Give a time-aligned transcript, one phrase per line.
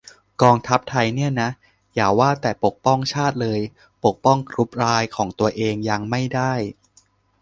[0.41, 1.49] "กองทัพไทยเนี่ยนะ
[1.93, 3.59] อย่าว่าแต่ปกป้องชาติเลย
[4.05, 6.53] ปกป้องกรุ๊ปไลน์ของตัวเองยังไม่ได้"